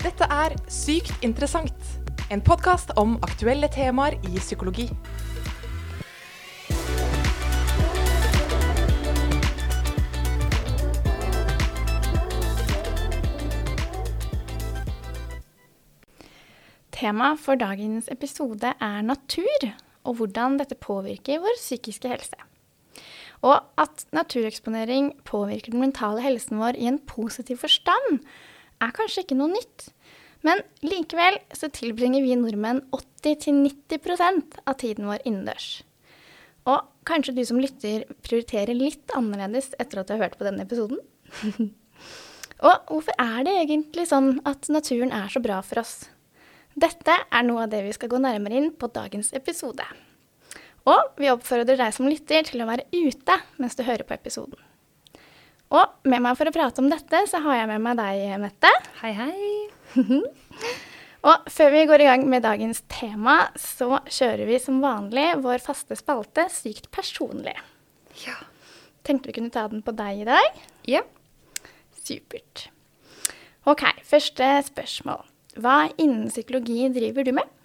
[0.00, 1.88] Dette er Sykt interessant,
[2.32, 4.86] en podkast om aktuelle temaer i psykologi.
[16.96, 19.66] Temaet for dagens episode er natur,
[20.08, 22.46] og hvordan dette påvirker vår psykiske helse.
[23.44, 28.24] Og at natureksponering påvirker den mentale helsen vår i en positiv forstand,
[28.80, 29.90] er kanskje ikke noe nytt.
[30.46, 35.82] Men likevel så tilbringer vi nordmenn 80-90% av tiden vår innendørs.
[36.68, 40.64] Og kanskje du som lytter prioriterer litt annerledes etter at du har hørt på denne
[40.64, 41.00] episoden?
[42.68, 46.08] og hvorfor er det egentlig sånn at naturen er så bra for oss?
[46.80, 49.84] Dette er noe av det vi skal gå nærmere inn på dagens episode.
[50.88, 54.69] Og vi oppfordrer deg som lytter til å være ute mens du hører på episoden.
[55.70, 58.70] Og med meg for å prate om dette, så har jeg med meg deg, Mette.
[59.04, 59.92] Hei, hei.
[61.28, 65.62] og før vi går i gang med dagens tema, så kjører vi som vanlig vår
[65.62, 67.54] faste spalte Sykt personlig.
[68.24, 68.34] Ja.
[69.06, 70.60] Tenkte vi kunne ta den på deg i dag?
[70.90, 71.04] Ja.
[72.02, 72.66] Supert.
[73.70, 75.22] OK, første spørsmål.
[75.60, 77.56] Hva innen psykologi driver du med?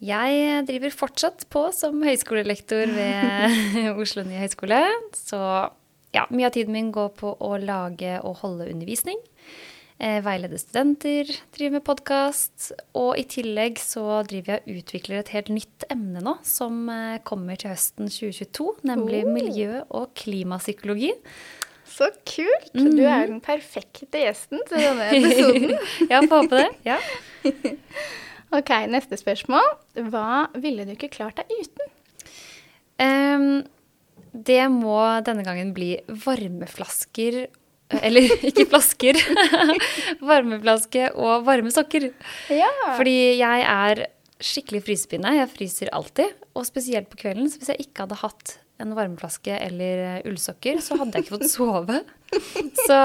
[0.00, 4.80] Jeg driver fortsatt på som høyskolelektor ved Oslo nye høgskole.
[5.16, 5.40] Så
[6.16, 9.18] ja, mye av tiden min går på å lage og holde undervisning.
[9.96, 12.70] Eh, veilede studenter, drive med podkast.
[13.00, 17.18] Og i tillegg så driver jeg og utvikler et helt nytt emne nå, som eh,
[17.24, 18.66] kommer til høsten 2022.
[18.90, 19.32] Nemlig Oh.
[19.32, 21.14] miljø- og klimapsykologi.
[21.86, 22.72] Så kult!
[22.74, 25.76] Du er den perfekte gjesten til denne episoden.
[26.12, 26.70] Ja, får håpe det.
[26.84, 26.98] Ja.
[28.58, 29.64] OK, neste spørsmål.
[30.10, 31.94] Hva ville du ikke klart deg uten?
[33.02, 33.48] Ehm,
[34.44, 37.46] det må denne gangen bli varmeflasker
[38.02, 39.18] Eller ikke flasker.
[40.30, 42.08] Varmeflaske og varme sokker.
[42.50, 42.70] Ja.
[42.96, 44.02] Fordi jeg er
[44.42, 45.36] skikkelig frysepinne.
[45.38, 46.34] Jeg fryser alltid.
[46.58, 47.46] Og spesielt på kvelden.
[47.48, 51.36] Så hvis jeg ikke hadde hatt en varmeflaske eller eh, ullsokker, så hadde jeg ikke
[51.38, 52.02] fått sove.
[52.88, 52.98] Så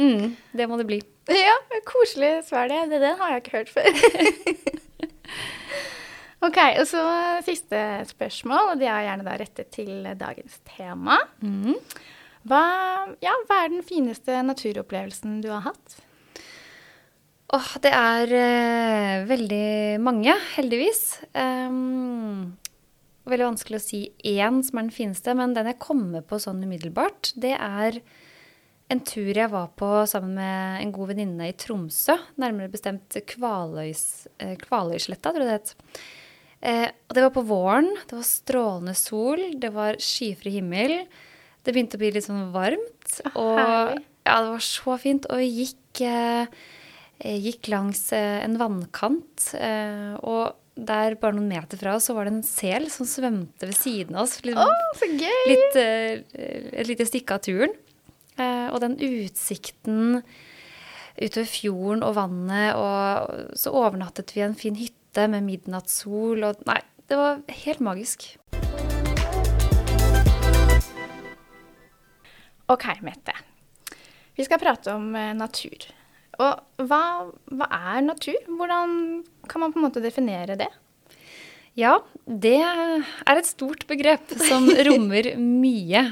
[0.00, 1.02] mm, det må det bli.
[1.30, 2.80] Ja, koselig svar det.
[2.90, 4.80] Det Den har jeg ikke hørt før.
[6.46, 7.02] Ok, og så
[7.46, 7.82] siste
[8.12, 11.18] spørsmål, og det er gjerne da rettet til dagens tema.
[11.40, 11.76] Mm.
[12.48, 12.62] Hva,
[13.22, 16.00] ja, hva er den fineste naturopplevelsen du har hatt?
[17.52, 21.02] Åh, det er eh, veldig mange, heldigvis.
[21.36, 22.54] Um,
[23.28, 24.00] veldig vanskelig å si
[24.32, 28.00] én som er den fineste, men den jeg kommer på sånn umiddelbart, det er
[28.92, 32.16] en tur jeg var på sammen med en god venninne i Tromsø.
[32.40, 36.02] Nærmere bestemt Kvaløys, eh, Kvaløysletta, tror jeg det het.
[36.62, 37.90] Eh, og det var på våren.
[38.06, 39.42] Det var strålende sol.
[39.58, 41.02] Det var skyfri himmel.
[41.62, 43.18] Det begynte å bli litt sånn varmt.
[43.34, 44.04] Og herlig.
[44.26, 45.28] ja, det var så fint.
[45.30, 46.46] Og vi gikk, eh,
[47.18, 49.48] eh, gikk langs eh, en vannkant.
[49.58, 53.68] Eh, og der, bare noen meter fra oss, så var det en sel som svømte
[53.68, 54.38] ved siden av oss.
[54.46, 55.42] Litt, oh, så gøy!
[55.50, 56.22] litt, eh,
[56.80, 57.76] et lite stykke av turen.
[58.40, 60.22] Eh, og den utsikten
[61.20, 66.62] utover fjorden og vannet, og så overnattet vi i en fin hytte med midnattssol, og
[66.68, 68.30] nei, det var helt magisk.
[72.72, 73.34] Ok, Mette.
[74.32, 75.84] Vi skal prate om eh, natur.
[76.40, 77.02] Og hva,
[77.52, 78.38] hva er natur?
[78.48, 78.94] Hvordan
[79.50, 80.70] kan man på en måte definere det?
[81.76, 86.04] Ja, det er et stort begrep som rommer mye.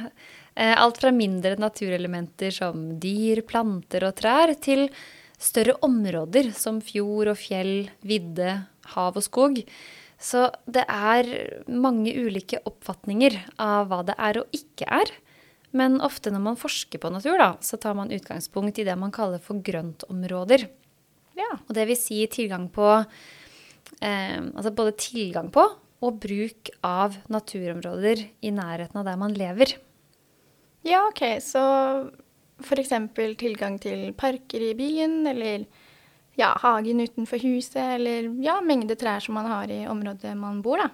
[0.53, 4.89] Eh, Alt fra mindre naturelementer som dyr, planter og trær, til
[5.41, 8.59] større områder som fjord og fjell, vidde,
[8.95, 9.61] hav og skog.
[10.21, 11.29] Så det er
[11.73, 15.13] mange ulike oppfatninger av hva det er og ikke er.
[15.77, 19.15] Men ofte når man forsker på natur, da, så tar man utgangspunkt i det man
[19.15, 20.67] kaller for grøntområder.
[21.39, 21.53] Ja.
[21.69, 25.65] Og det vil si tilgang på eh, Altså både tilgang på
[26.01, 29.75] og bruk av naturområder i nærheten av der man lever.
[30.87, 31.23] Ja, ok.
[31.45, 31.63] Så
[32.65, 32.95] f.eks.
[33.41, 35.67] tilgang til parker i byen, eller
[36.41, 40.83] ja, hagen utenfor huset, eller ja, mengde trær som man har i området man bor,
[40.83, 40.91] da.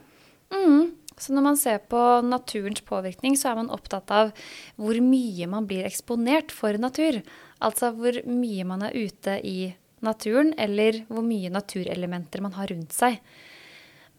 [0.54, 0.92] Mm.
[1.16, 4.32] Så når man ser på naturens påvirkning, så er man opptatt av
[4.76, 7.22] hvor mye man blir eksponert for natur.
[7.64, 9.72] Altså hvor mye man er ute i
[10.04, 13.16] naturen, eller hvor mye naturelementer man har rundt seg.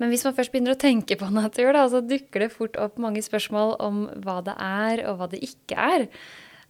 [0.01, 2.97] Men hvis man først begynner å tenke på natur, da, så dukker det fort opp
[3.01, 6.09] mange spørsmål om hva det er, og hva det ikke er.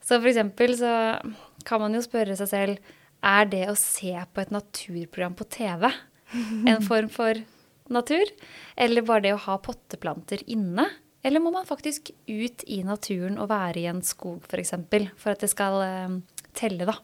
[0.03, 0.91] Så for eksempel så
[1.67, 2.95] kan man jo spørre seg selv
[3.25, 5.89] er det å se på et naturprogram på TV
[6.67, 7.41] en form for
[7.93, 8.31] natur?
[8.75, 10.87] Eller bare det å ha potteplanter inne?
[11.25, 14.49] Eller må man faktisk ut i naturen og være i en skog f.eks.
[14.51, 16.17] For, eksempel, for at det skal eh,
[16.55, 16.97] telle, da?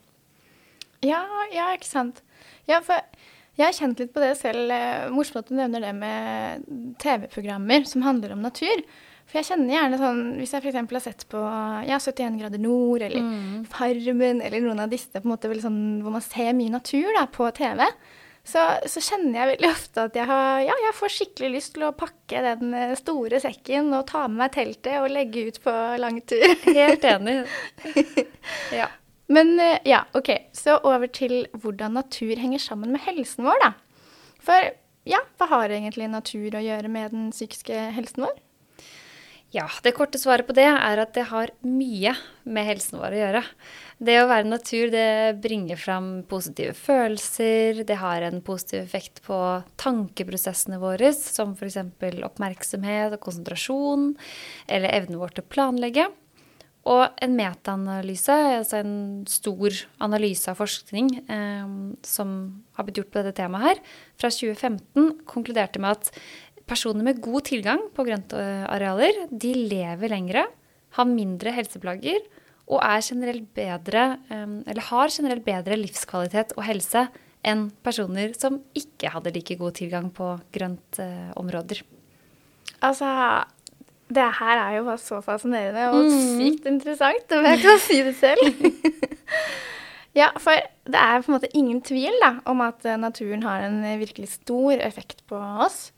[1.04, 2.22] Ja, ja, ikke sant.
[2.70, 3.02] Ja, for
[3.58, 4.72] jeg har kjent litt på det selv.
[4.72, 6.70] eh, Morsomt at du nevner det med
[7.04, 8.86] TV-programmer som handler om natur.
[9.30, 10.80] For jeg kjenner gjerne sånn, hvis jeg f.eks.
[10.94, 11.40] har sett på
[11.88, 16.14] ja, 71 grader nord eller Farmen eller noen av disse på en måte sånn, hvor
[16.14, 17.86] man ser mye natur da, på TV,
[18.44, 21.86] så, så kjenner jeg veldig ofte at jeg, har, ja, jeg får skikkelig lyst til
[21.88, 25.76] å pakke den eh, store sekken og ta med meg teltet og legge ut på
[26.04, 26.44] lang tur.
[26.68, 27.38] Helt enig.
[28.82, 28.90] ja.
[29.32, 30.34] Men eh, ja, OK.
[30.52, 33.72] Så over til hvordan natur henger sammen med helsen vår, da.
[34.44, 34.74] For
[35.08, 38.36] ja, hva har egentlig natur å gjøre med den psykiske helsen vår?
[39.54, 43.20] Ja, det korte svaret på det er at det har mye med helsen vår å
[43.20, 43.42] gjøre.
[44.02, 49.38] Det å være natur, det bringer fram positive følelser, det har en positiv effekt på
[49.78, 51.78] tankeprosessene våre, som f.eks.
[52.26, 54.10] oppmerksomhet og konsentrasjon,
[54.66, 56.08] eller evnen vår til å planlegge.
[56.90, 58.96] Og en metaanalyse, altså en
[59.30, 61.70] stor analyse av forskning eh,
[62.04, 62.34] som
[62.76, 63.84] har blitt gjort på dette temaet her,
[64.20, 66.12] fra 2015, konkluderte med at
[66.74, 70.48] personer med god tilgang på grøntarealer, de lever lengre,
[70.98, 72.22] har mindre helseplager
[72.72, 77.08] og er generelt bedre, eh, eller har generelt bedre livskvalitet og helse
[77.44, 81.84] enn personer som ikke hadde like god tilgang på grøntområder.
[82.84, 83.10] Altså,
[84.14, 88.16] det her er jo bare så fascinerende og sykt interessant, om jeg kan si det
[88.20, 88.72] selv.
[90.22, 90.56] ja, for
[90.88, 94.00] det er på en måte ingen tvil da, om at eh, naturen har en eh,
[94.00, 95.92] virkelig stor effekt på oss.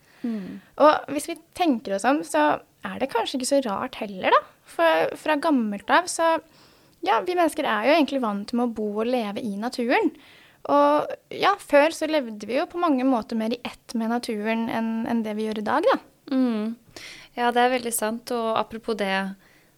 [0.81, 2.45] Og hvis vi tenker oss om, så
[2.85, 4.41] er det kanskje ikke så rart heller, da.
[4.75, 6.37] For fra gammelt av så
[7.05, 10.07] Ja, vi mennesker er jo egentlig vant med å bo og leve i naturen.
[10.73, 14.65] Og ja, før så levde vi jo på mange måter mer i ett med naturen
[14.73, 15.99] enn enn det vi gjør i dag, da.
[16.33, 16.73] Mm.
[17.37, 18.33] Ja, det er veldig sant.
[18.33, 19.11] Og apropos det,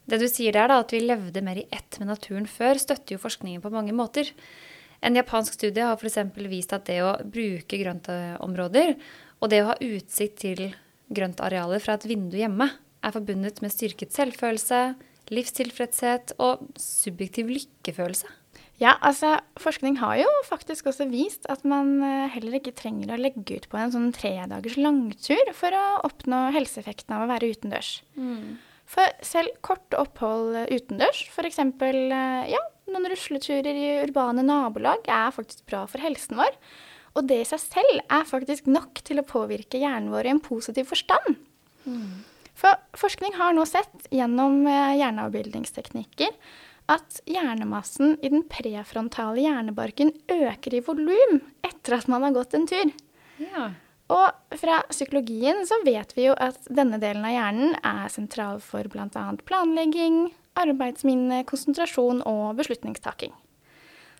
[0.07, 3.17] det du sier der, da, at vi levde mer i ett med naturen før, støtter
[3.17, 4.31] jo forskningen på mange måter.
[5.03, 6.21] En japansk studie har f.eks.
[6.49, 8.95] vist at det å bruke grøntområder
[9.41, 10.63] og det å ha utsikt til
[11.13, 12.69] grøntarealer fra et vindu hjemme
[13.05, 14.81] er forbundet med styrket selvfølelse,
[15.33, 18.29] livstilfredshet og subjektiv lykkefølelse.
[18.77, 23.19] Ja, altså forskning har jo faktisk også vist at man eh, heller ikke trenger å
[23.19, 27.95] legge ut på en sånn tredagers langtur for å oppnå helseeffekten av å være utendørs.
[28.87, 31.57] For selv korte opphold utendørs, f.eks.
[32.53, 32.61] Ja,
[32.93, 36.53] noen rusleturer i urbane nabolag, er faktisk bra for helsen vår.
[37.17, 40.43] Og det i seg selv er faktisk nok til å påvirke hjernen vår i en
[40.43, 41.37] positiv forstand.
[42.57, 46.33] For forskning har nå sett gjennom eh, hjerneavbildningsteknikker
[46.91, 52.67] at hjernemassen i den prefrontale hjernebarken øker i volum etter at man har gått en
[52.69, 52.93] tur.
[53.41, 53.69] Ja.
[54.13, 58.87] Og fra psykologien så vet vi jo at denne delen av hjernen er sentral for
[58.91, 59.25] bl.a.
[59.43, 63.35] planlegging, arbeidsminne, konsentrasjon og beslutningstaking.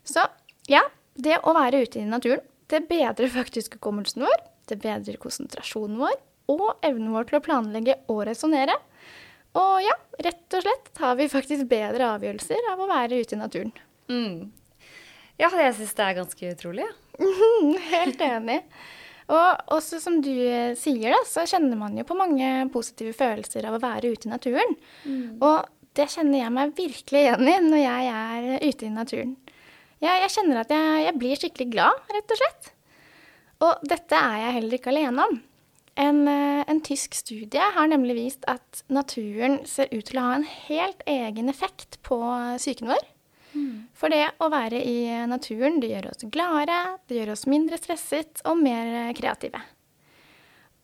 [0.04, 0.28] Så
[0.68, 0.84] ja,
[1.16, 6.18] det å være ute i naturen, det bedrer faktisk hukommelsen vår, det bedrer konsentrasjonen vår
[6.52, 8.76] og evnen vår til å planlegge og resonnere.
[9.58, 13.40] Og ja, rett og slett har vi faktisk bedre avgjørelser av å være ute i
[13.40, 13.74] naturen.
[14.12, 14.52] Mm.
[15.38, 16.86] Ja, jeg syns det er ganske utrolig.
[16.86, 16.94] Ja.
[17.92, 18.62] Helt enig.
[19.28, 23.68] Og også som du eh, sier, da, så kjenner man jo på mange positive følelser
[23.68, 24.78] av å være ute i naturen.
[25.44, 25.68] Og
[25.98, 29.36] det kjenner jeg meg virkelig igjen i når jeg er ute i naturen.
[30.04, 32.72] Jeg, jeg kjenner at jeg, jeg blir skikkelig glad, rett og slett.
[33.66, 35.38] Og dette er jeg heller ikke alene om.
[35.98, 40.36] En, eh, en tysk studie har nemlig vist at naturen ser ut til å ha
[40.38, 42.20] en helt egen effekt på
[42.60, 43.06] psyken vår.
[43.98, 45.00] For det å være i
[45.30, 49.62] naturen, det gjør oss gladere, det gjør oss mindre stresset og mer kreative.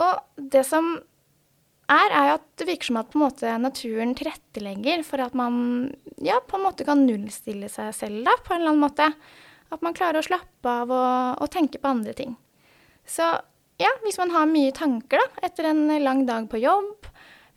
[0.01, 0.96] Og det som
[1.92, 5.56] er, er at det virker som at måte naturen tilrettelegger for at man
[6.24, 9.10] ja, på en måte kan nullstille seg selv da, på en eller annen måte.
[9.74, 12.36] At man klarer å slappe av og, og tenke på andre ting.
[13.10, 13.25] Så
[13.82, 17.10] ja, hvis man har mye tanker da, etter en lang dag på jobb,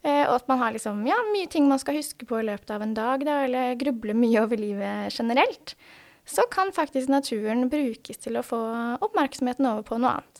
[0.02, 2.72] eh, og at man har liksom, ja, mye ting man skal huske på i løpet
[2.72, 5.76] av en dag, da, eller grubler mye over livet generelt,
[6.26, 8.58] så kan faktisk naturen brukes til å få
[9.04, 10.35] oppmerksomheten over på noe annet.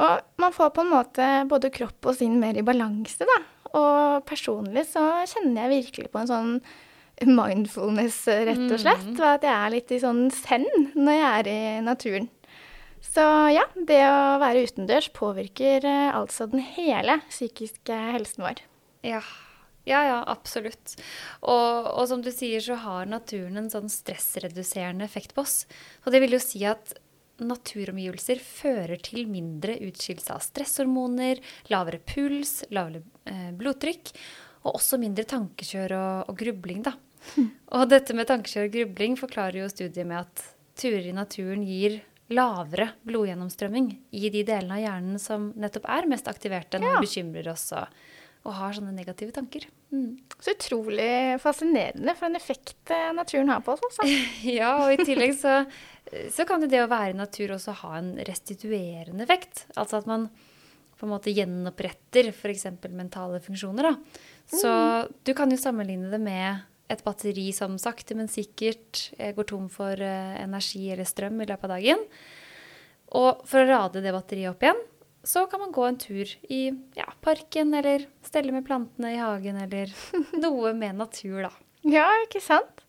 [0.00, 3.40] Og man får på en måte både kropp og sinn mer i balanse, da.
[3.76, 6.54] Og personlig så kjenner jeg virkelig på en sånn
[7.28, 9.10] mindfulness, rett og slett.
[9.12, 12.30] Og at jeg er litt i sånn send når jeg er i naturen.
[13.04, 18.60] Så ja, det å være utendørs påvirker eh, altså den hele psykiske helsen vår.
[19.06, 19.22] Ja.
[19.88, 20.98] Ja, ja, absolutt.
[21.40, 25.64] Og, og som du sier, så har naturen en sånn stressreduserende effekt på oss.
[26.04, 26.92] Og det vil jo si at
[27.46, 31.40] naturomgivelser fører til mindre utskillelse av stresshormoner,
[31.72, 34.12] lavere puls, lavere eh, blodtrykk,
[34.64, 36.94] og også mindre tankekjør og, og grubling, da.
[37.76, 40.44] Og dette med tankekjør og grubling forklarer jo studiet med at
[40.80, 41.98] turer i naturen gir
[42.32, 47.00] lavere blodgjennomstrømming i de delene av hjernen som nettopp er mest aktiverte når Ja.
[47.00, 47.88] vi bekymrer oss og,
[48.46, 49.66] og har sånne negative tanker.
[49.92, 50.14] Mm.
[50.40, 54.06] Så utrolig fascinerende for en effekt eh, naturen har på oss, altså.
[54.60, 55.58] Ja, og i tillegg så,
[56.32, 59.66] så kan det å være i natur også ha en restituerende effekt.
[59.76, 60.30] Altså at man
[61.00, 62.66] på en måte gjenoppretter f.eks.
[62.92, 63.88] mentale funksjoner.
[63.88, 64.24] Da.
[64.52, 64.72] Så
[65.24, 69.68] du kan jo sammenligne det med et batteri som sakte, men sikkert eh, går tom
[69.72, 72.06] for eh, energi eller strøm i løpet av dagen.
[73.20, 74.82] Og for å rade det batteriet opp igjen,
[75.24, 76.60] så kan man gå en tur i
[76.96, 79.92] ja, parken eller stelle med plantene i hagen eller
[80.44, 81.50] noe med natur, da.
[81.88, 82.84] Ja, ikke sant?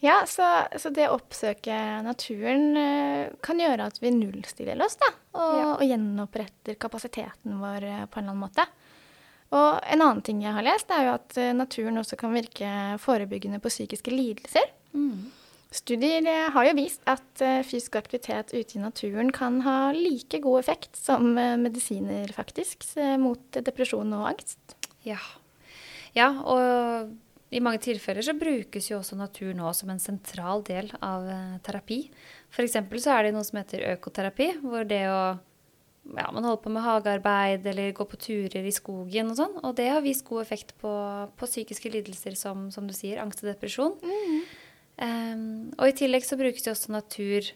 [0.00, 0.46] Ja, så,
[0.78, 1.74] så det å oppsøke
[2.06, 5.08] naturen eh, kan gjøre at vi nullstiller oss, da.
[5.34, 5.70] Og, Ja.
[5.74, 8.66] og gjenoppretter kapasiteten vår eh, på en eller annen måte.
[9.48, 12.70] Og en annen ting jeg har lest, er jo at eh, naturen også kan virke
[13.02, 14.70] forebyggende på psykiske lidelser.
[15.68, 20.40] Studier eh, har jo vist at eh, fysisk aktivitet ute i naturen kan ha like
[20.40, 22.86] god effekt som eh, medisiner, faktisk,
[23.20, 24.76] mot depresjon og angst.
[25.04, 25.20] Ja.
[26.16, 30.88] ja, og i mange tilfeller så brukes jo også natur nå som en sentral del
[31.04, 31.28] av
[31.64, 32.00] terapi.
[32.48, 32.78] F.eks.
[33.04, 35.20] så er det noe som heter økoterapi, hvor det å
[36.16, 39.58] ja, man holder på med hagearbeid eller går på turer i skogen og sånn.
[39.60, 40.92] Og det har vist god effekt på,
[41.36, 43.98] på psykiske lidelser som, som du sier, angst og depresjon.
[44.98, 47.50] Em, og i tillegg så brukes det også natur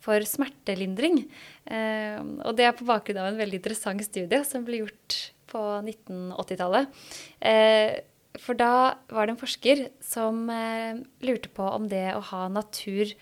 [0.00, 1.24] for smertelindring.
[1.68, 5.18] Um, og det er på bakgrunn av en veldig interessant studie som ble gjort
[5.50, 7.02] på 1980-tallet.
[7.44, 8.00] Uh,
[8.40, 8.72] for da
[9.10, 13.12] var det en forsker som uh, lurte på om det å ha natur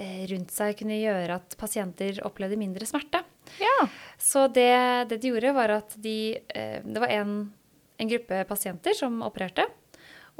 [0.00, 3.22] eh, rundt seg kunne gjøre at pasienter opplevde mindre smerte.
[3.60, 3.86] Ja.
[4.20, 4.72] Så det,
[5.10, 7.34] det de gjorde, var at de eh, Det var en,
[7.98, 9.66] en gruppe pasienter som opererte.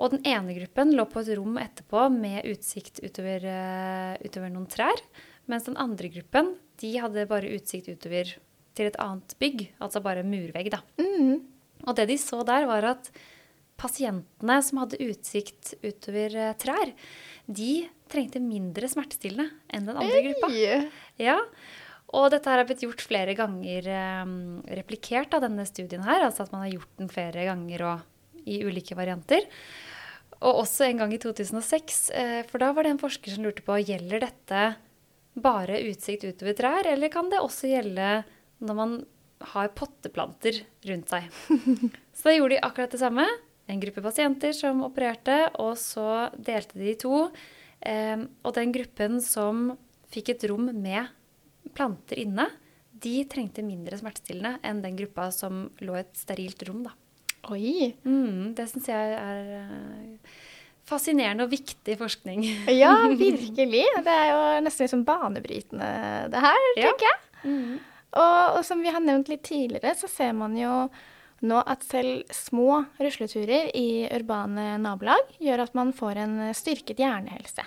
[0.00, 4.68] Og den ene gruppen lå på et rom etterpå med utsikt utover, eh, utover noen
[4.70, 5.02] trær.
[5.50, 8.32] Mens den andre gruppen de hadde bare utsikt utover
[8.78, 9.66] til et annet bygg.
[9.82, 10.80] Altså bare murvegg, da.
[11.84, 13.10] Og det de så der, var at
[13.80, 16.94] pasientene som hadde utsikt utover eh, trær,
[17.50, 17.72] de
[18.10, 20.50] trengte mindre smertestillende enn den andre gruppa.
[21.20, 21.38] Ja,
[22.16, 24.32] og dette her har blitt gjort flere ganger, eh,
[24.80, 28.62] replikert av denne studien her, altså at man har gjort den flere ganger og i
[28.64, 29.44] ulike varianter.
[30.40, 33.64] Og også en gang i 2006, eh, for da var det en forsker som lurte
[33.66, 34.62] på, gjelder dette
[35.40, 38.08] bare utsikt utover trær, eller kan det også gjelde
[38.64, 38.96] når man
[39.52, 41.28] har potteplanter rundt seg?
[42.16, 43.26] Så da gjorde de akkurat det samme.
[43.70, 47.28] En gruppe pasienter som opererte, og så delte de i to.
[47.80, 49.70] Eh, og den gruppen som
[50.10, 51.12] fikk et rom med
[51.76, 52.48] planter inne,
[53.00, 56.82] de trengte mindre smertestillende enn den gruppa som lå i et sterilt rom.
[56.88, 56.96] Da.
[57.48, 57.94] Oi.
[58.04, 60.40] Mm, det syns jeg er eh,
[60.90, 62.44] fascinerende og viktig forskning.
[62.74, 63.84] Ja, virkelig.
[64.04, 65.88] Det er jo nesten liksom banebrytende,
[66.34, 66.90] det her, Ja.
[66.90, 67.78] tenker jeg.
[68.10, 70.88] Og, og som vi har nevnt litt tidligere, så ser man jo
[71.46, 77.64] nå at selv små rusleturer i urbane nabolag gjør at man får en styrket hjernehelse.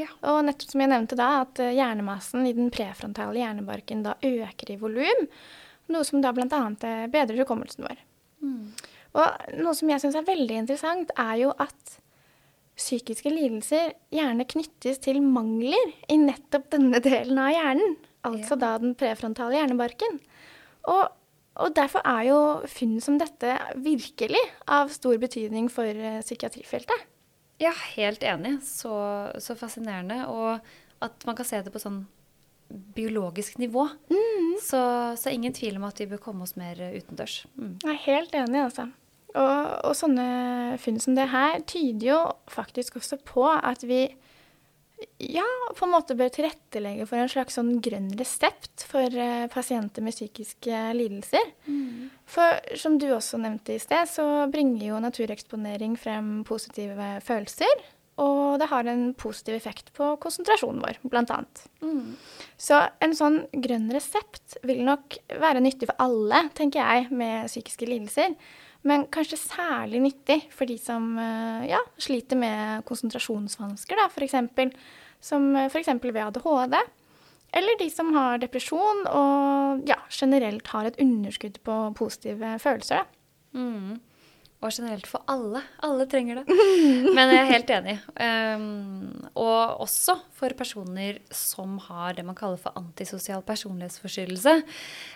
[0.00, 0.06] Ja.
[0.30, 4.72] Og nettopp som jeg nevnte da, at eh, hjernemassen i den prefrontale hjernebarken da øker
[4.72, 5.26] i volum,
[5.92, 6.62] noe som da bl.a.
[7.12, 8.00] bedrer hukommelsen vår.
[9.18, 11.96] Og noe som jeg syns er veldig interessant, er jo at
[12.80, 17.96] psykiske lidelser gjerne knyttes til mangler i nettopp denne delen av hjernen.
[18.26, 20.20] Altså da den prefrontale hjernebarken.
[20.92, 21.08] Og,
[21.60, 22.40] og derfor er jo
[22.70, 27.08] funn som dette virkelig av stor betydning for eh, psykiatrifeltet.
[27.60, 28.58] Ja, helt enig.
[28.64, 28.92] Så,
[29.40, 30.22] så fascinerende.
[30.32, 32.04] Og at man kan se det på sånn
[32.70, 33.88] biologisk nivå.
[34.60, 34.80] Så,
[35.16, 37.44] så ingen tvil om at vi bør komme oss mer utendørs.
[37.56, 37.76] Mm.
[37.82, 38.90] Jeg er helt enig, altså.
[39.30, 40.26] Og, og sånne
[40.82, 42.18] funn som det her tyder jo
[42.50, 44.08] faktisk også på at vi
[45.18, 45.46] ja,
[45.76, 50.12] på en måte bør tilrettelegge for en slags sånn grønn resept for uh, pasienter med
[50.16, 51.54] psykiske lidelser.
[52.28, 57.84] For som du også nevnte i sted, så bringer jo natureksponering frem positive følelser.
[58.20, 61.62] Og det har en positiv effekt på konsentrasjonen vår, blant annet.
[62.60, 67.88] Så en sånn grønn resept vil nok være nyttig for alle, tenker jeg, med psykiske
[67.88, 68.34] lidelser.
[68.84, 74.36] Men kanskje særlig nyttig for de som eh, ja, sliter med konsentrasjonsvansker, da, f.eks.
[75.20, 75.90] Som f.eks.
[76.00, 76.78] ved ADHD.
[77.56, 83.02] Eller de som har depresjon og ja, generelt har et underskudd på positive følelser.
[83.02, 83.58] Da.
[83.58, 83.98] Mm.
[84.60, 85.62] Og generelt for alle.
[85.86, 86.56] Alle trenger det.
[87.16, 87.94] Men jeg er helt enig.
[88.12, 94.54] Um, og også for personer som har det man kaller for antisosial personlighetsforstyrrelse.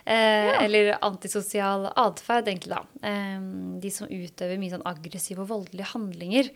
[0.08, 2.80] Eh, Eller antisosial atferd, egentlig, da.
[3.04, 6.48] Um, de som utøver mye sånn aggressive og voldelige handlinger.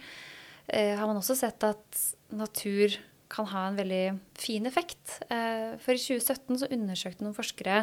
[0.73, 2.97] Uh, har man også sett at natur
[3.29, 4.05] kan ha en veldig
[4.41, 5.19] fin effekt.
[5.29, 7.83] Uh, for i 2017 så undersøkte noen forskere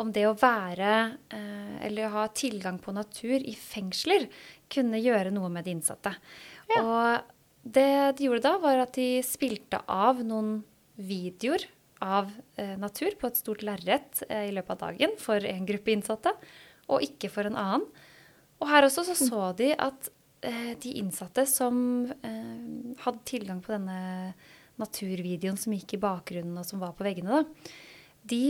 [0.00, 0.92] om det å være
[1.34, 4.28] eh, eller ha tilgang på natur i fengsler
[4.72, 6.14] kunne gjøre noe med de innsatte.
[6.72, 6.80] Ja.
[6.82, 10.60] Og det de gjorde da, var at de spilte av noen
[10.96, 11.66] videoer
[12.02, 15.94] av eh, natur på et stort lerret eh, i løpet av dagen for en gruppe
[15.94, 16.34] innsatte,
[16.90, 17.86] og ikke for en annen.
[18.62, 20.10] Og her også så, så de at
[20.82, 21.76] de innsatte som
[22.98, 24.32] hadde tilgang på denne
[24.82, 27.70] naturvideoen som gikk i bakgrunnen og som var på veggene, da,
[28.28, 28.42] de,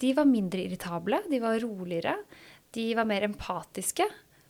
[0.00, 2.16] de var mindre irritable, de var roligere,
[2.74, 4.06] de var mer empatiske,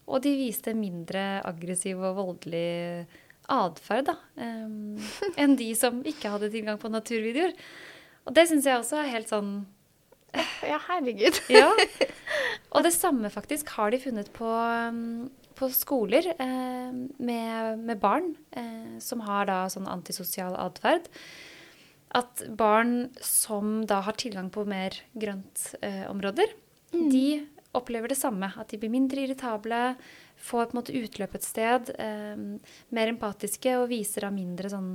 [0.09, 3.07] og de viste mindre aggressiv og voldelig
[3.49, 4.97] atferd um,
[5.41, 7.55] enn de som ikke hadde tilgang på naturvideoer.
[8.29, 9.53] Og det syns jeg også er helt sånn
[10.69, 11.39] Ja, herregud.
[11.61, 11.71] ja.
[12.77, 14.51] Og det samme faktisk har de funnet på,
[15.57, 21.09] på skoler eh, med, med, barn eh, som har da sånn antisosial atferd.
[22.17, 27.09] At barn som da har tilgang på mer grøntområder, eh, mm.
[27.13, 27.27] de
[27.77, 28.51] opplever det samme.
[28.57, 29.97] At de blir mindre irritable,
[30.37, 32.37] får på en måte utløp et sted, eh,
[32.95, 34.93] mer empatiske og viser da mindre sånn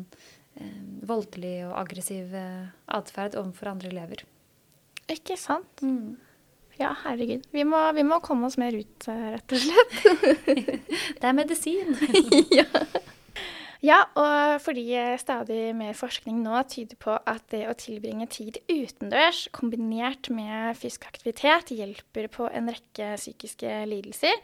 [0.58, 4.26] eh, voldelig og aggressiv eh, atferd overfor andre elever.
[5.12, 5.84] Ikke sant?
[5.84, 6.16] Mm.
[6.80, 7.44] Ja, herregud.
[7.54, 9.98] Vi må, vi må, komme oss mer ut, eh, rett og slett.
[11.20, 11.94] det er medisin.
[12.60, 12.66] ja.
[13.84, 14.86] Ja, og fordi
[15.20, 21.10] stadig mer forskning nå tyder på at det å tilbringe tid utendørs kombinert med fysisk
[21.10, 24.40] aktivitet hjelper på en rekke psykiske lidelser,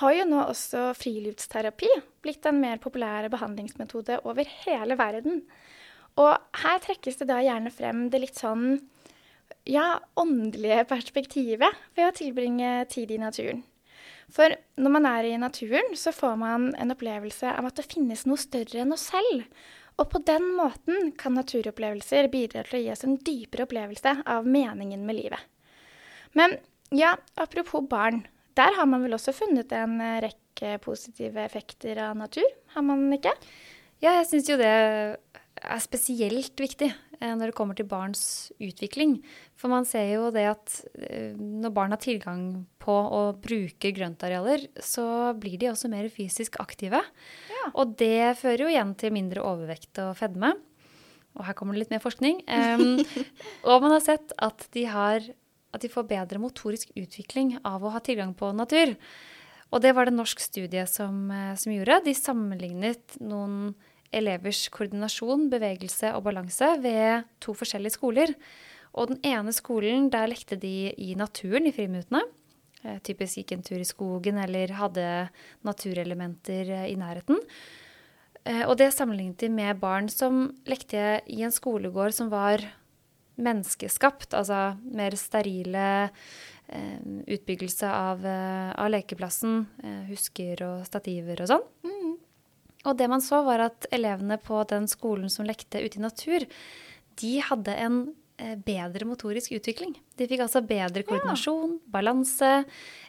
[0.00, 1.90] har jo nå også friluftsterapi
[2.24, 5.42] blitt en mer populær behandlingsmetode over hele verden.
[6.16, 6.32] Og
[6.62, 8.78] her trekkes det da gjerne frem det litt sånn
[9.68, 13.60] ja, åndelige perspektivet ved å tilbringe tid i naturen.
[14.30, 18.26] For når man er i naturen, så får man en opplevelse av at det finnes
[18.28, 19.46] noe større enn oss selv.
[20.00, 24.46] Og på den måten kan naturopplevelser bidra til å gi oss en dypere opplevelse av
[24.48, 25.42] meningen med livet.
[26.38, 26.56] Men
[26.94, 28.22] ja, apropos barn.
[28.58, 33.34] Der har man vel også funnet en rekke positive effekter av natur, har man ikke?
[34.00, 34.70] Ja, jeg syns jo det
[35.60, 39.18] er spesielt viktig eh, når det kommer til barns utvikling.
[39.58, 44.64] For man ser jo det at eh, når barn har tilgang på å bruke grøntarealer,
[44.82, 47.02] så blir de også mer fysisk aktive.
[47.50, 47.66] Ja.
[47.74, 50.54] Og det fører jo igjen til mindre overvekt og fedme.
[51.38, 52.40] Og her kommer det litt mer forskning.
[52.48, 53.02] Um,
[53.68, 55.28] og man har sett at de, har,
[55.74, 58.96] at de får bedre motorisk utvikling av å ha tilgang på natur.
[59.70, 62.00] Og det var det norsk studie som, eh, som gjorde.
[62.08, 63.76] De sammenlignet noen
[64.10, 68.34] elevers koordinasjon, bevegelse og balanse ved to forskjellige skoler.
[68.98, 72.24] Og den ene skolen, der lekte de i naturen i friminuttene.
[72.80, 75.06] Eh, typisk gikk en tur i skogen eller hadde
[75.66, 77.40] naturelementer eh, i nærheten.
[78.48, 82.64] Eh, og det sammenlignet de med barn som lekte i en skolegård som var
[83.40, 86.10] menneskeskapt, altså mer sterile
[86.70, 89.64] utbyggelse av, av lekeplassen,
[90.06, 91.64] husker og stativer og sånn.
[91.82, 92.12] Mm.
[92.84, 96.44] Og det man så, var at elevene på den skolen som lekte ute i natur,
[97.18, 97.98] de hadde en
[98.66, 99.94] bedre motorisk utvikling.
[100.16, 101.92] De fikk altså bedre koordinasjon, ja.
[101.98, 102.50] balanse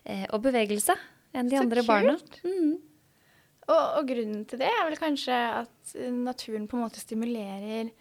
[0.04, 0.96] eh, og bevegelse
[1.32, 1.91] enn de så andre kult.
[1.91, 2.15] barna.
[2.44, 2.74] Mm.
[3.72, 7.91] Og, og, grunnen til det er vel kanskje at eh, naturen på en måte stimulerer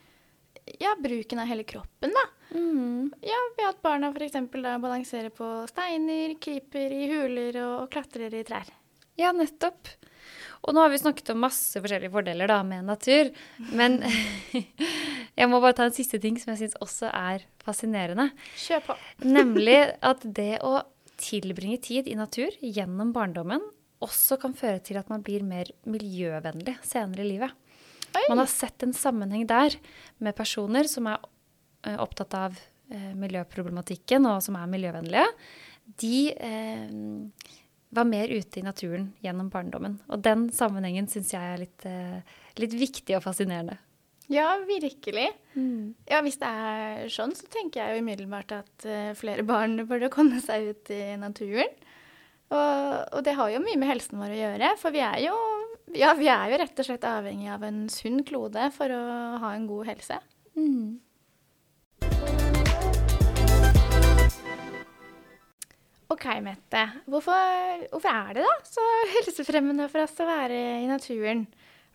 [0.80, 2.24] ja, bruken av hele kroppen, da.
[2.54, 3.10] Mm.
[3.24, 4.38] Ja, Ved at barna f.eks.
[4.52, 8.70] balanserer på steiner, kryper i huler og, og klatrer i trær.
[9.18, 9.90] Ja, nettopp.
[10.60, 13.30] Og nå har vi snakket om masse forskjellige fordeler da, med natur.
[13.72, 13.98] Men
[15.40, 18.28] jeg må bare ta en siste ting som jeg syns også er fascinerende.
[18.60, 18.96] Kjør på.
[19.38, 20.80] Nemlig at det å
[21.20, 23.64] tilbringe tid i natur gjennom barndommen
[24.00, 27.56] også kan føre til at man blir mer miljøvennlig senere i livet.
[28.10, 28.24] Oi.
[28.28, 29.76] Man har sett en sammenheng der
[30.24, 31.20] med personer som er
[31.86, 32.56] eh, opptatt av
[32.90, 35.26] eh, miljøproblematikken og som er miljøvennlige.
[36.00, 36.88] De eh,
[37.90, 39.98] var mer ute i naturen gjennom barndommen.
[40.10, 43.78] Og den sammenhengen syns jeg er litt, eh, litt, viktig og fascinerende.
[44.30, 45.26] Ja, virkelig.
[45.58, 45.96] Mm.
[46.06, 50.10] Ja, hvis det er sånn, så tenker jeg jo umiddelbart at uh, flere barn burde
[50.12, 51.72] komme seg ut i naturen.
[52.50, 55.34] Og, og, det har jo mye med helsen vår å gjøre, for vi er, jo,
[55.98, 59.02] ja, vi er jo rett og slett avhengig av en sunn klode for å
[59.42, 60.18] ha en god helse.
[60.54, 60.98] Mm.
[66.20, 66.80] OK, Mette.
[67.08, 68.82] Hvorfor, hvorfor, er det da så
[69.14, 71.46] helsefremmende for oss å være i naturen?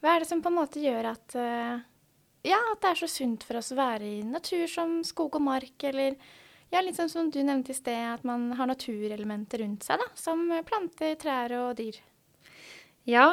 [0.01, 1.75] Hva er det som på en måte gjør at, uh,
[2.41, 5.45] ja, at det er så sunt for oss å være i natur som skog og
[5.45, 6.17] mark, eller
[6.73, 10.09] ja, litt sånn som du nevnte i sted, at man har naturelementer rundt seg, da,
[10.17, 12.01] som planter, trær og dyr?
[13.05, 13.29] Ja,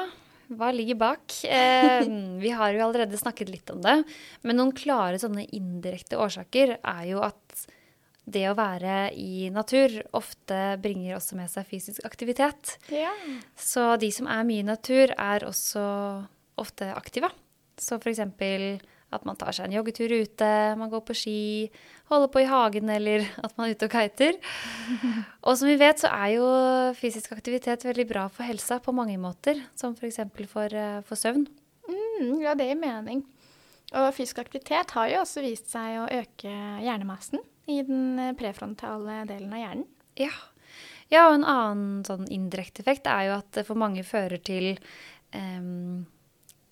[0.53, 1.41] hva ligger bak?
[1.49, 2.05] Eh,
[2.45, 4.03] vi har jo allerede snakket litt om det.
[4.45, 7.42] Men noen klare sånne indirekte årsaker er jo at
[8.25, 12.77] det å være i natur ofte bringer også med seg fysisk aktivitet.
[12.93, 13.11] Ja.
[13.59, 15.83] Så de som er mye i natur, er også
[16.61, 17.33] ofte aktive.
[17.81, 18.23] Så f.eks.
[18.23, 21.43] at man tar seg en joggetur ute, man går på ski,
[22.13, 24.39] holder på i hagen, eller at man er ute og kiter.
[25.49, 26.49] Og som vi vet, så er jo
[26.99, 29.65] fysisk aktivitet veldig bra for helsa på mange måter.
[29.75, 30.23] Som f.eks.
[30.47, 31.49] For, eh, for søvn.
[31.91, 33.27] Mm, ja, det gir mening.
[33.99, 39.23] Og fysisk aktivitet har jo også vist seg å øke hjernemassen i den eh, prefrontale
[39.29, 39.87] delen av hjernen.
[40.21, 40.33] Ja.
[41.13, 44.75] ja, og en annen sånn indirekte effekt er jo at det for mange fører til
[45.35, 46.03] um,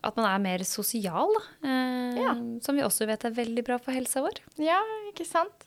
[0.04, 1.32] at man er mer sosial.
[1.62, 2.34] Eh, Ja.
[2.60, 4.40] Som vi også vet er veldig bra for helsa vår.
[4.60, 4.80] Ja,
[5.12, 5.66] ikke sant?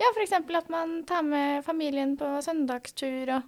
[0.00, 0.32] Ja, f.eks.
[0.36, 3.30] at man tar med familien på søndagstur.
[3.38, 3.46] Og,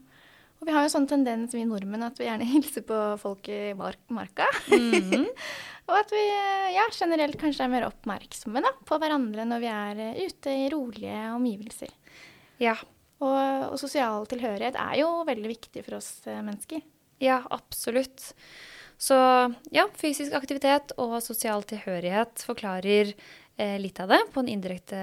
[0.61, 3.75] og vi har jo sånn tendens, vi nordmenn, at vi gjerne hilser på folk i
[3.77, 4.47] mark marka.
[5.89, 9.73] og at vi eh, ja, generelt kanskje er mer oppmerksomme da, på hverandre når vi
[9.73, 11.93] er eh, ute i rolige omgivelser.
[12.63, 12.77] Ja.
[13.19, 16.85] Og, og sosial tilhørighet er jo veldig viktig for oss eh, mennesker.
[17.25, 18.31] Ja, absolutt.
[18.99, 19.17] Så
[19.75, 25.01] ja, fysisk aktivitet og sosial tilhørighet forklarer eh, litt av det på en indirekte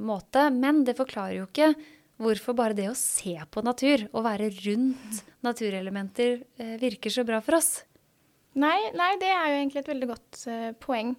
[0.00, 0.48] måte.
[0.52, 1.72] Men det forklarer jo ikke
[2.22, 7.40] hvorfor bare det å se på natur og være rundt naturelementer eh, virker så bra
[7.44, 7.82] for oss.
[8.60, 11.14] Nei, nei, det er jo egentlig et veldig godt uh, poeng.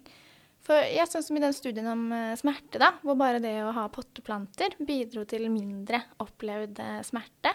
[0.64, 3.72] For jeg synes som i den studien om uh, smerte, da, hvor bare det å
[3.74, 7.52] ha potteplanter bidro til mindre opplevd eh, smerte.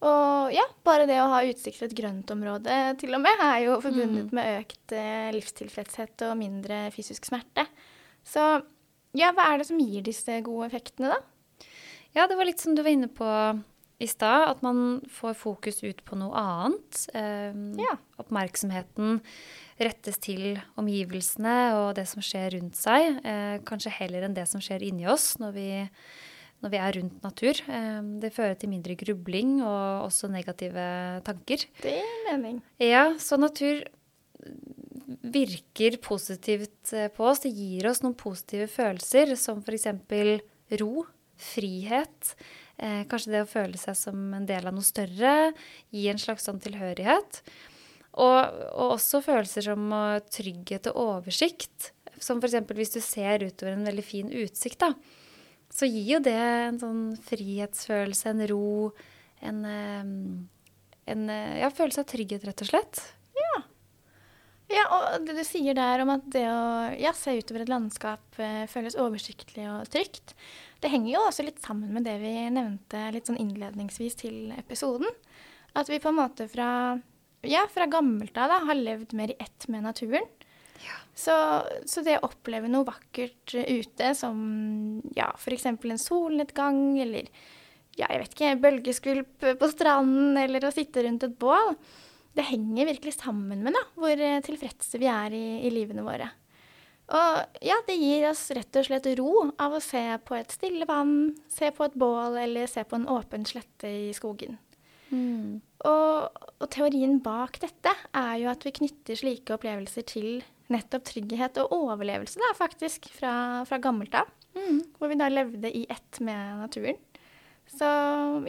[0.00, 3.80] Og ja, bare det å ha utsikt til et grøntområde til og med, er jo
[3.84, 4.94] forbundet med økt
[5.36, 7.66] livstilfredshet og mindre fysisk smerte.
[8.24, 8.46] Så
[9.18, 11.66] ja, hva er det som gir disse gode effektene, da?
[12.16, 13.28] Ja, det var litt som du var inne på
[14.00, 17.02] i stad, at man får fokus ut på noe annet.
[17.14, 17.96] Eh, Ja.
[18.20, 19.20] Oppmerksomheten
[19.80, 24.60] rettes til omgivelsene og det som skjer rundt seg, eh, kanskje heller enn det som
[24.60, 25.68] skjer inni oss når vi,
[26.62, 27.60] når vi er rundt natur.
[27.68, 31.64] Eh, det fører til mindre grubling og også negative tanker.
[31.80, 32.60] Det gir mening.
[32.78, 33.84] Ja, så natur
[35.22, 37.40] virker positivt eh, på oss.
[37.44, 39.86] Det gir oss noen positive følelser, som f.eks.
[40.80, 41.06] ro,
[41.40, 42.34] frihet.
[42.80, 45.52] Eh, kanskje det å føle seg som en del av noe større.
[45.92, 47.42] Gi en slags sånn tilhørighet.
[48.20, 48.38] Og,
[48.74, 49.92] og også følelser som
[50.32, 51.92] trygghet og oversikt.
[52.20, 52.58] Som f.eks.
[52.76, 54.94] hvis du ser utover en veldig fin utsikt, da.
[55.70, 58.90] Så gir jo det en sånn frihetsfølelse, en ro,
[59.46, 60.10] en, eh,
[61.14, 63.02] en eh, ja, følelse av trygghet, rett og slett.
[64.70, 68.38] Ja, og det du sier der om at det å ja, se utover et landskap
[68.38, 70.36] eh, føles oversiktlig og trygt,
[70.80, 75.10] det henger jo også litt sammen med det vi nevnte litt sånn innledningsvis til episoden.
[75.74, 76.70] At vi på en måte fra,
[77.46, 80.26] ja, fra gammelt av da, har levd mer i ett med naturen.
[81.20, 81.34] Så,
[81.84, 84.38] så det å oppleve noe vakkert eh, ute, som
[85.16, 85.66] ja, f.eks.
[85.66, 87.26] en solnedgang, eller
[87.98, 91.74] ja, jeg vet ikke, bølgeskvulp på stranden, eller å sitte rundt et bål,
[92.36, 96.30] det henger virkelig sammen med da, hvor eh, tilfredse vi er i, i livene våre.
[97.10, 100.86] Og ja, det gir oss rett og slett ro av å se på et stille
[100.86, 104.60] vann, se på et bål eller se på en åpen slette i skogen.
[105.90, 111.58] Og, og teorien bak dette er jo at vi knytter slike opplevelser til nettopp trygghet
[111.64, 113.32] og overlevelse, da, faktisk, fra,
[113.66, 114.30] fra gammelt av.
[114.98, 116.98] Hvor vi da levde i ett med naturen.
[117.70, 117.86] Så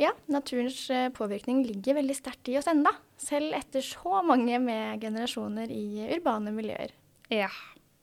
[0.02, 5.02] ja, naturens eh, påvirkning ligger veldig sterkt i oss enda, selv etter så mange med
[5.04, 6.94] generasjoner i urbane miljøer.
[7.32, 7.52] Ja,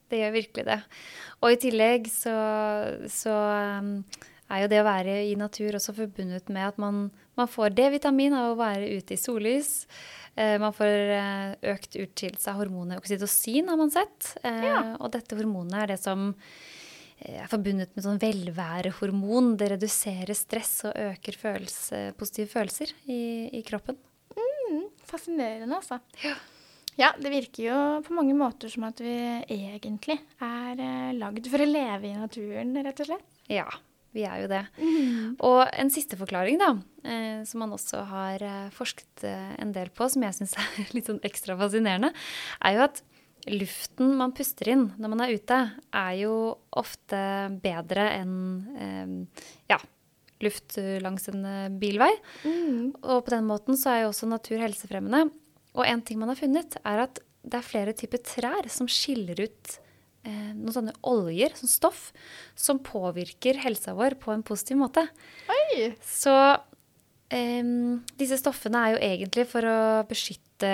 [0.09, 0.79] det gjør virkelig det.
[1.43, 2.35] Og i tillegg så,
[3.11, 3.35] så
[3.79, 3.91] um,
[4.49, 8.33] er jo det å være i natur også forbundet med at man, man får D-vitamin
[8.33, 9.83] av å være ute i sollys.
[10.39, 14.33] Eh, man får eh, økt utskillelse av hormonet oksytocin, har man sett.
[14.41, 14.81] Eh, Ja.
[14.97, 16.29] Og dette hormonet er det som
[17.19, 19.53] eh, er forbundet med sånn velværehormon.
[19.59, 23.21] Det reduserer stress og øker følelse, positive følelser i,
[23.53, 23.99] i kroppen.
[25.09, 25.99] Fascinerende, altså.
[26.99, 27.13] Ja.
[27.17, 29.15] det virker jo på mange måter som at vi
[29.49, 33.37] egentlig er eh, lagd for å leve i naturen, rett og slett.
[33.49, 33.67] Ja,
[34.15, 34.63] vi er jo det.
[35.45, 36.71] Og en siste forklaring, da,
[37.05, 40.95] eh, som man også har eh, forsket eh, en del på, som jeg syns er
[40.95, 42.11] litt sånn ekstra fascinerende,
[42.65, 43.03] er jo at
[43.49, 45.59] luften man puster inn når man er ute,
[45.95, 46.33] er jo
[46.77, 47.21] ofte
[47.63, 48.35] bedre enn
[48.75, 49.79] eh, ja,
[50.45, 51.43] luft langs en
[51.81, 52.11] bilvei.
[52.43, 52.93] bilvei.
[53.03, 55.27] Og på den måten så er jo også natur helsefremmende.
[55.77, 59.39] Og en ting man har funnet, er at det er flere typer trær som skiller
[59.45, 59.75] ut
[60.27, 62.09] eh, noen sånne oljer, sånn stoff,
[62.57, 65.05] som påvirker helsa vår på en positiv måte.
[65.51, 65.91] Oi!
[66.03, 66.35] Så
[67.31, 67.71] eh,
[68.19, 70.73] disse stoffene er jo egentlig for å beskytte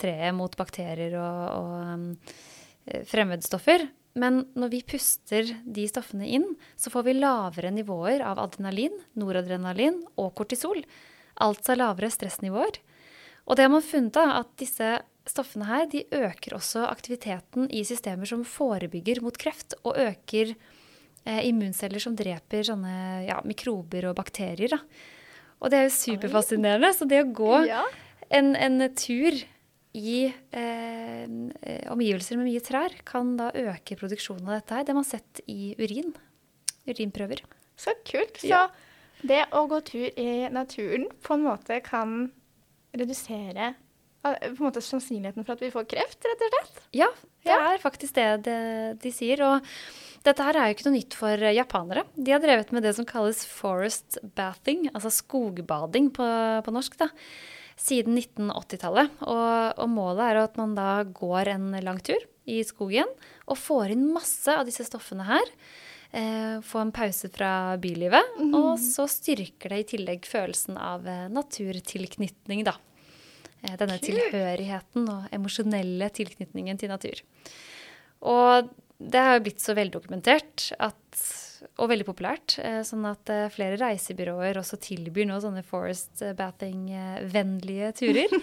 [0.00, 2.34] treet mot bakterier og, og
[2.88, 3.88] eh, fremmedstoffer.
[4.16, 6.46] Men når vi puster de stoffene inn,
[6.80, 10.80] så får vi lavere nivåer av adrenalin, noradrenalin og kortisol.
[11.44, 12.80] Altså lavere stressnivåer.
[13.46, 14.94] Og det har man funnet, da, at disse
[15.28, 21.42] stoffene her de øker også aktiviteten i systemer som forebygger mot kreft, og øker eh,
[21.50, 24.78] immunceller som dreper sånne ja, mikrober og bakterier.
[24.78, 24.80] Da.
[25.60, 26.92] Og det er jo superfascinerende.
[26.96, 29.38] Så det å gå en, en tur
[29.96, 34.84] i eh, eh, omgivelser med mye trær kan da øke produksjonen av dette her.
[34.84, 36.12] Det man har sett i urin.
[36.86, 37.40] Urinprøver.
[37.80, 38.36] Så kult.
[38.42, 38.66] Så Ja.
[39.24, 42.30] det å gå tur i naturen på en måte kan
[42.96, 43.74] redusere
[44.26, 46.80] på en måte sannsynligheten for at vi får kreft, rett og slett?
[46.98, 47.06] Ja,
[47.44, 47.72] det Ja.
[47.74, 49.38] er faktisk det, det de sier.
[49.46, 49.62] Og
[50.26, 52.02] dette her er jo ikke noe nytt for japanere.
[52.18, 56.26] De har drevet med det som kalles forest bathing, altså skogbading på,
[56.66, 57.08] på norsk, da,
[57.76, 59.18] siden 1980-tallet.
[59.26, 63.08] Og, og målet er at man da går en lang tur i skogen
[63.46, 65.52] og får inn masse av disse stoffene her.
[66.16, 68.38] Eh, få en pause fra bylivet.
[68.54, 72.76] Og så styrker det i tillegg følelsen av eh, naturtilknytning, da.
[73.62, 74.08] Eh, denne Kult.
[74.08, 77.22] tilhørigheten og emosjonelle tilknytningen til natur.
[78.26, 81.02] Og det har jo blitt så veldokumentert at,
[81.76, 87.92] og veldig populært, eh, sånn at eh, flere reisebyråer også tilbyr nå sånne forest bathing-vennlige
[88.02, 88.36] turer.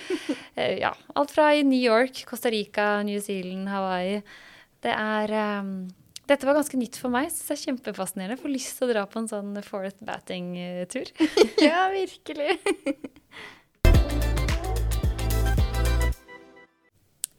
[0.54, 4.19] Eh, ja, alt fra i New York, Costa Rica, New Zealand, Hawaii.
[4.86, 5.71] Det er um,
[6.30, 8.38] Dette var ganske nytt for meg, så det er kjempefascinerende.
[8.38, 11.10] Får lyst til å dra på en sånn forest bathing-tur.
[11.65, 12.60] Ja, virkelig.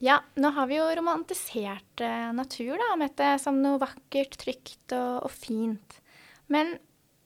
[0.05, 5.25] Ja, nå har vi jo romantisert eh, natur, da, Mette, som noe vakkert, trygt og,
[5.25, 6.01] og fint.
[6.53, 6.75] Men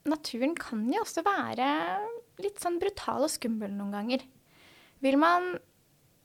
[0.06, 1.66] naturen kan jo også være
[2.38, 4.22] litt sånn brutal og skummel noen ganger.
[5.02, 5.56] Vil man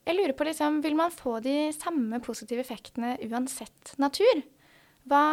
[0.04, 4.42] Jeg lurer på, liksom, vil man få de samme positive effektene uansett natur?
[5.08, 5.24] Hva,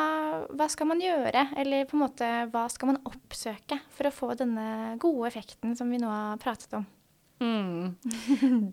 [0.46, 4.30] hva skal man gjøre, eller på en måte, hva skal man oppsøke for å få
[4.38, 6.87] denne gode effekten som vi nå har pratet om?
[7.40, 7.96] Mm.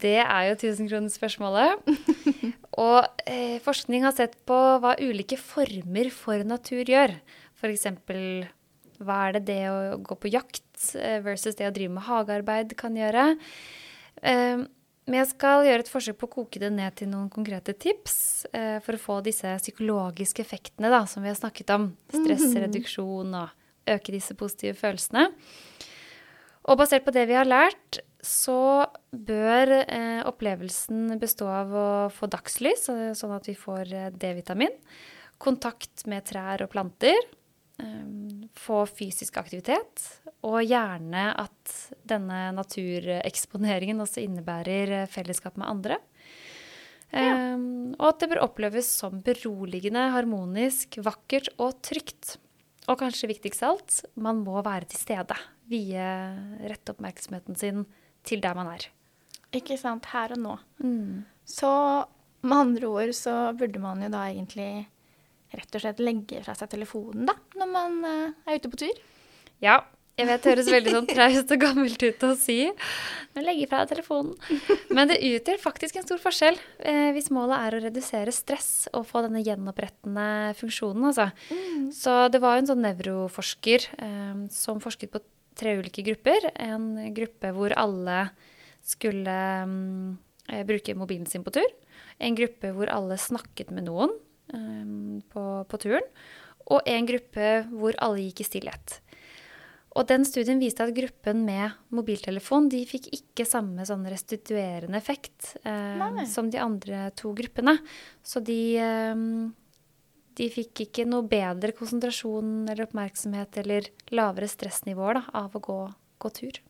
[0.04, 1.88] Det er jo tusenkronersspørsmålet.
[2.84, 7.16] Og eh, forskning har sett på hva ulike former for natur gjør.
[7.58, 7.88] F.eks.
[9.02, 12.76] hva er det det å gå på jakt eh, versus det å drive med hagearbeid
[12.80, 13.30] kan gjøre.
[14.22, 14.66] Eh,
[15.08, 18.18] men jeg skal gjøre et forsøk på å koke det ned til noen konkrete tips
[18.52, 21.94] eh, for å få disse psykologiske effektene da, som vi har snakket om.
[22.12, 25.30] Stressreduksjon og øke disse positive følelsene.
[26.68, 32.30] Og basert på det vi har lært, så bør eh, opplevelsen bestå av å få
[32.32, 34.74] dagslys, eh, sånn at vi får eh, D-vitamin.
[35.38, 37.18] Kontakt med trær og planter.
[37.80, 40.02] eh, få fysisk aktivitet.
[40.48, 41.76] Og gjerne at
[42.08, 46.00] denne natureksponeringen også innebærer eh, fellesskap med andre.
[47.14, 47.54] Eh,
[47.96, 52.40] og at det bør oppleves som beroligende, harmonisk, vakkert og trygt.
[52.88, 55.38] Og kanskje viktigst av alt, man må være til stede.
[55.68, 56.10] Vie
[56.72, 57.86] rette oppmerksomheten sin
[58.28, 58.88] til der man er.
[59.56, 60.56] Ikke sant, her og nå.
[61.48, 61.72] Så
[62.44, 64.88] med andre ord så burde man jo da egentlig
[65.56, 68.98] rett og slett legge fra seg telefonen da, når man eh, er ute på tur.
[69.64, 69.80] Ja,
[70.18, 72.58] jeg vet det høres veldig sånn traust og gammelt ut å si.
[73.36, 74.34] Men legge fra deg telefonen.
[74.90, 79.06] Men det utgjør faktisk en stor forskjell eh, hvis målet er å redusere stress og
[79.06, 81.12] få denne gjenopprettende funksjonen.
[81.12, 81.30] Altså.
[81.94, 85.22] Så det var jo en sånn nevroforsker eh, som forsket på
[85.58, 86.50] tre ulike grupper.
[86.66, 88.28] En gruppe hvor alle
[88.88, 90.18] skulle mm,
[90.50, 91.70] eh, bruke mobilen sin på tur.
[92.18, 94.18] En gruppe hvor alle snakket med noen
[94.50, 94.94] eh,
[95.30, 96.10] på, på turen.
[96.74, 99.04] Og en gruppe hvor alle gikk i stillhet.
[99.98, 105.56] Og den studien viste at gruppen med mobiltelefon de fikk ikke samme sånn restituerende effekt
[105.66, 107.78] eh, som de andre to gruppene.
[108.22, 109.24] Så de, eh,
[110.38, 115.80] de fikk ikke noe bedre konsentrasjon eller oppmerksomhet eller lavere stressnivåer da, av å gå,
[116.22, 116.62] gå tur.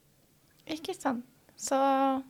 [0.68, 1.28] Ikke sant.
[1.58, 1.78] Så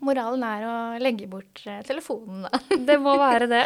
[0.07, 2.62] moralen er å legge bort eh, telefonen, da.
[2.88, 3.65] Det må være det.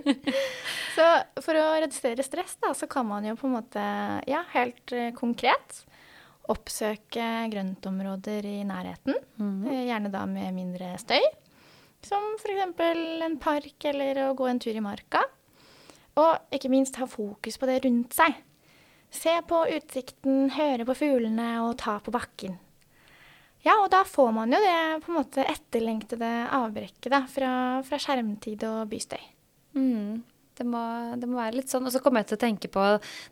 [0.96, 1.06] Så
[1.44, 3.82] for å redusere stress, da, så kan man jo på en måte,
[4.28, 5.82] ja, helt eh, konkret,
[6.50, 9.18] oppsøke grøntområder i nærheten.
[9.40, 9.66] Mm.
[9.86, 11.22] Gjerne da med mindre støy.
[12.04, 12.80] Som f.eks.
[12.80, 15.22] en park eller å gå en tur i marka.
[16.20, 18.38] Og ikke minst ha fokus på det rundt seg.
[19.10, 22.58] Se på utsikten, høre på fuglene og ta på bakken.
[23.66, 27.52] Ja, og da får man jo det på en måte etterlengtede avbrekket da, fra,
[27.84, 29.20] fra skjermtid og bystøy.
[29.76, 30.22] Mm.
[30.60, 30.80] Det må,
[31.16, 31.86] det må, være litt sånn.
[31.88, 32.84] Og så kommer jeg til å tenke på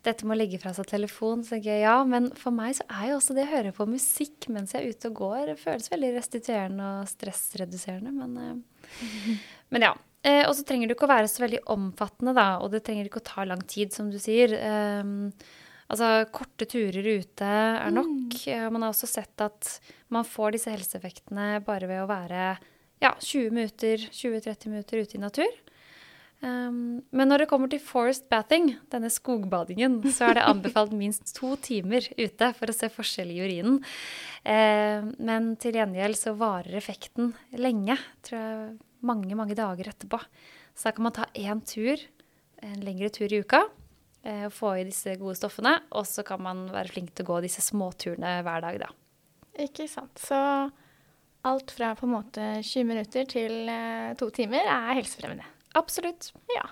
[0.06, 1.44] dette med å legge fra seg telefon.
[1.44, 3.88] Så tenker jeg ja, men for meg så er jo også det å høre på
[3.90, 8.14] musikk mens jeg er ute og går, det føles veldig restituerende og stressreduserende.
[8.16, 8.60] Men,
[8.96, 9.38] mm.
[9.76, 9.94] men ja.
[10.26, 12.48] Eh, og så trenger det ikke å være så veldig omfattende, da.
[12.64, 14.56] Og det trenger ikke å ta lang tid, som du sier.
[15.04, 15.28] Um,
[15.92, 18.40] altså korte turer ute er nok.
[18.40, 18.72] Mm.
[18.74, 19.76] Man har også sett at
[20.14, 22.50] man får disse helseeffektene bare ved å være
[23.02, 25.58] ja, 20 minutter, 20-30 minutter ute i natur.
[26.38, 31.32] Um, men når det kommer til forest bathing, denne skogbadingen, så er det anbefalt minst
[31.34, 33.80] to timer ute for å se forskjell i urinen.
[34.46, 38.70] Uh, men til gjengjeld så varer effekten lenge, tror jeg
[39.08, 40.22] mange, mange dager etterpå.
[40.78, 42.06] Så da kan man ta én tur,
[42.62, 45.74] en lengre tur i uka, uh, og få i disse gode stoffene.
[45.98, 48.94] Og så kan man være flink til å gå disse småturene hver dag, da.
[49.58, 50.22] Ikke sant.
[50.22, 50.38] Så
[51.48, 55.57] alt fra på en måte 20 minutter til uh, to timer er helsefremmende.
[55.76, 56.32] Absolutt.
[56.54, 56.64] Ja.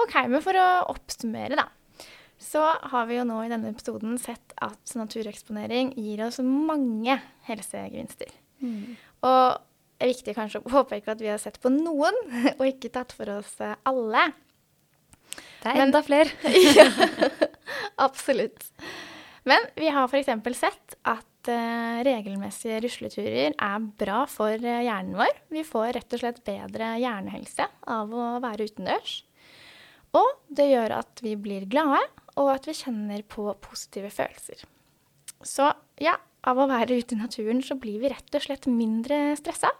[0.00, 1.68] OK, men for å oppsummere, da.
[2.42, 8.32] Så har vi jo nå i denne episoden sett at natureksponering gir oss mange helsegevinster.
[8.62, 8.96] Mm.
[9.28, 9.44] Og
[10.02, 12.16] det er viktig kanskje å påpeke at vi har sett på noen,
[12.58, 14.24] og ikke tatt for oss alle.
[15.62, 16.32] Det er enda flere.
[16.80, 16.88] ja,
[18.02, 18.66] absolutt.
[19.46, 20.58] Men vi har f.eks.
[20.58, 25.32] sett at uh, regelmessige rusleturer er bra for uh, hjernen vår.
[25.52, 29.20] Vi får rett og slett bedre hjernehelse av å være utendørs.
[30.18, 32.02] Og det gjør at vi blir glade,
[32.36, 34.64] og at vi kjenner på positive følelser.
[35.42, 39.32] Så ja, av å være ute i naturen så blir vi rett og slett mindre
[39.40, 39.72] stressa.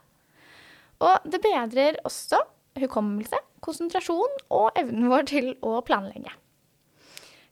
[1.02, 2.40] Og det bedrer også
[2.80, 6.32] hukommelse, konsentrasjon og evnen vår til å planlegge.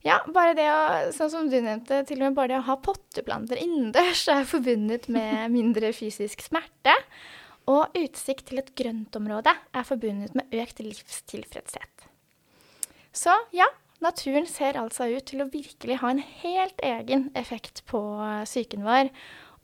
[0.05, 2.77] Ja, bare det å, sånn som du nevnte, til og med bare det å ha
[2.81, 6.95] potteplanter innendørs er forbundet med mindre fysisk smerte.
[7.69, 12.07] Og utsikt til et grøntområde er forbundet med økt livstilfredshet.
[13.13, 13.67] Så ja,
[14.01, 18.01] naturen ser altså ut til å virkelig ha en helt egen effekt på
[18.47, 19.11] psyken vår.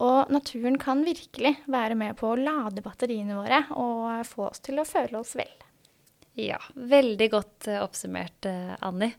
[0.06, 4.78] Og naturen kan virkelig være med på å lade batteriene våre og få oss til
[4.78, 5.50] å føle oss vel.
[6.38, 8.76] Ja, veldig godt uh, oppsummert, Annie.
[8.86, 9.10] Anni.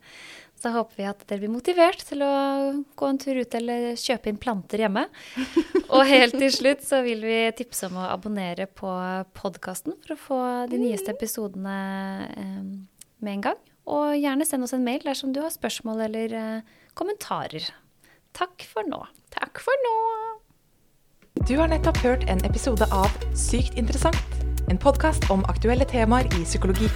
[0.58, 2.32] Så håper vi at dere blir motivert til å
[2.98, 5.04] gå en tur ut eller kjøpe inn planter hjemme.
[5.94, 8.90] Og helt til slutt så vil vi tipse om å abonnere på
[9.38, 10.40] podkasten for å få
[10.72, 11.76] de nyeste episodene
[12.34, 12.64] eh,
[13.22, 13.60] med en gang.
[13.88, 17.70] Og gjerne send oss en mail dersom du har spørsmål eller eh, kommentarer.
[18.36, 19.00] Takk for nå.
[19.34, 19.94] Takk for nå.
[21.46, 24.42] Du har nettopp hørt en episode av Sykt interessant.
[24.68, 26.90] En podkast om aktuelle temaer i psykologi.